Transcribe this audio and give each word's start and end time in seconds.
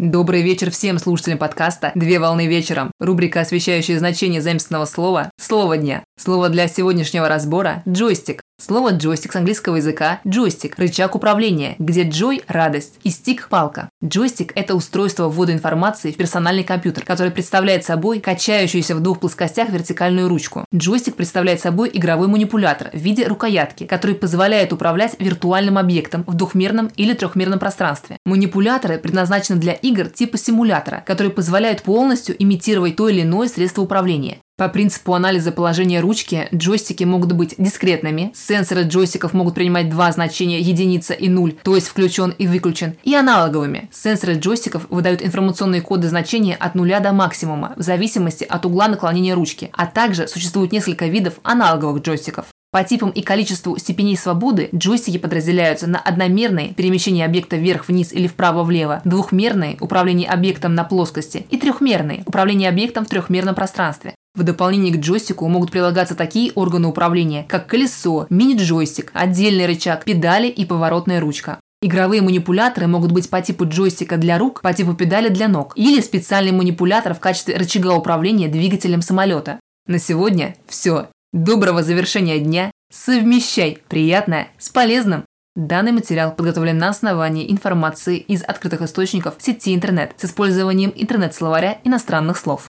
Добрый 0.00 0.42
вечер 0.42 0.72
всем 0.72 0.98
слушателям 0.98 1.38
подкаста 1.38 1.92
«Две 1.94 2.18
волны 2.18 2.48
вечером». 2.48 2.90
Рубрика, 2.98 3.42
освещающая 3.42 3.96
значение 3.96 4.42
заместного 4.42 4.86
слова 4.86 5.30
«Слово 5.38 5.76
дня». 5.76 6.02
Слово 6.18 6.48
для 6.48 6.66
сегодняшнего 6.66 7.28
разбора– 7.28 7.84
джойстик. 7.88 8.42
Слово 8.60 8.92
джойстик 8.92 9.32
с 9.32 9.36
английского 9.36 9.76
языка– 9.76 10.20
джойстик– 10.26 10.76
рычаг 10.78 11.16
управления, 11.16 11.74
где 11.80 12.08
джой– 12.08 12.42
радость 12.46 12.94
и 13.02 13.10
стик– 13.10 13.48
палка. 13.50 13.90
Джойстик– 14.02 14.52
это 14.54 14.76
устройство 14.76 15.28
ввода 15.28 15.52
информации 15.52 16.12
в 16.12 16.16
персональный 16.16 16.62
компьютер, 16.62 17.04
который 17.04 17.32
представляет 17.32 17.84
собой 17.84 18.20
качающуюся 18.20 18.94
в 18.94 19.00
двух 19.00 19.18
плоскостях 19.18 19.70
вертикальную 19.70 20.28
ручку. 20.28 20.64
Джойстик 20.72 21.16
представляет 21.16 21.60
собой 21.60 21.90
игровой 21.92 22.28
манипулятор 22.28 22.90
в 22.92 22.96
виде 22.96 23.26
рукоятки, 23.26 23.86
который 23.86 24.14
позволяет 24.14 24.72
управлять 24.72 25.16
виртуальным 25.18 25.76
объектом 25.76 26.22
в 26.28 26.34
двухмерном 26.34 26.92
или 26.96 27.12
трехмерном 27.12 27.58
пространстве. 27.58 28.18
Манипуляторы 28.24 28.98
предназначены 28.98 29.58
для 29.58 29.72
игр 29.72 30.06
типа 30.06 30.38
симулятора, 30.38 31.02
которые 31.04 31.32
позволяют 31.32 31.82
полностью 31.82 32.40
имитировать 32.40 32.94
то 32.94 33.08
или 33.08 33.22
иное 33.22 33.48
средство 33.48 33.82
управления. 33.82 34.38
По 34.56 34.68
принципу 34.68 35.14
анализа 35.14 35.50
положения 35.50 35.98
ручки, 35.98 36.46
джойстики 36.54 37.02
могут 37.02 37.32
быть 37.32 37.56
дискретными, 37.58 38.30
сенсоры 38.36 38.82
джойстиков 38.84 39.32
могут 39.32 39.56
принимать 39.56 39.90
два 39.90 40.12
значения 40.12 40.60
единица 40.60 41.12
и 41.12 41.28
нуль, 41.28 41.56
то 41.64 41.74
есть 41.74 41.88
включен 41.88 42.30
и 42.38 42.46
выключен, 42.46 42.94
и 43.02 43.16
аналоговыми. 43.16 43.88
Сенсоры 43.92 44.34
джойстиков 44.34 44.86
выдают 44.90 45.22
информационные 45.22 45.82
коды 45.82 46.08
значения 46.08 46.54
от 46.54 46.76
нуля 46.76 47.00
до 47.00 47.12
максимума, 47.12 47.72
в 47.76 47.82
зависимости 47.82 48.44
от 48.44 48.64
угла 48.64 48.86
наклонения 48.86 49.34
ручки, 49.34 49.70
а 49.72 49.86
также 49.86 50.28
существует 50.28 50.70
несколько 50.70 51.06
видов 51.06 51.34
аналоговых 51.42 52.04
джойстиков. 52.04 52.46
По 52.70 52.84
типам 52.84 53.10
и 53.10 53.22
количеству 53.22 53.76
степеней 53.76 54.16
свободы 54.16 54.68
джойстики 54.72 55.18
подразделяются 55.18 55.88
на 55.88 55.98
одномерные 55.98 56.74
перемещение 56.74 57.26
объекта 57.26 57.56
вверх-вниз 57.56 58.12
или 58.12 58.28
вправо-влево, 58.28 59.02
двухмерные 59.04 59.76
управление 59.80 60.28
объектом 60.28 60.76
на 60.76 60.84
плоскости 60.84 61.44
и 61.50 61.56
трехмерные 61.56 62.22
управление 62.24 62.68
объектом 62.68 63.04
в 63.04 63.08
трехмерном 63.08 63.56
пространстве. 63.56 64.14
В 64.34 64.42
дополнение 64.42 64.92
к 64.92 64.96
джойстику 64.96 65.46
могут 65.48 65.70
прилагаться 65.70 66.16
такие 66.16 66.50
органы 66.54 66.88
управления, 66.88 67.46
как 67.48 67.68
колесо, 67.68 68.26
мини-джойстик, 68.30 69.12
отдельный 69.14 69.66
рычаг, 69.66 70.04
педали 70.04 70.48
и 70.48 70.64
поворотная 70.64 71.20
ручка. 71.20 71.60
Игровые 71.80 72.20
манипуляторы 72.20 72.88
могут 72.88 73.12
быть 73.12 73.30
по 73.30 73.40
типу 73.40 73.66
джойстика 73.66 74.16
для 74.16 74.38
рук, 74.38 74.60
по 74.62 74.72
типу 74.72 74.94
педали 74.94 75.28
для 75.28 75.46
ног 75.48 75.72
или 75.76 76.00
специальный 76.00 76.50
манипулятор 76.50 77.14
в 77.14 77.20
качестве 77.20 77.56
рычага 77.56 77.94
управления 77.94 78.48
двигателем 78.48 79.02
самолета. 79.02 79.60
На 79.86 79.98
сегодня 79.98 80.56
все. 80.66 81.08
Доброго 81.32 81.82
завершения 81.82 82.40
дня. 82.40 82.70
Совмещай 82.90 83.82
приятное 83.88 84.48
с 84.58 84.70
полезным. 84.70 85.24
Данный 85.54 85.92
материал 85.92 86.34
подготовлен 86.34 86.78
на 86.78 86.88
основании 86.88 87.52
информации 87.52 88.16
из 88.16 88.42
открытых 88.42 88.82
источников 88.82 89.34
сети 89.38 89.74
интернет 89.74 90.14
с 90.16 90.24
использованием 90.24 90.92
интернет-словаря 90.96 91.78
иностранных 91.84 92.38
слов. 92.38 92.66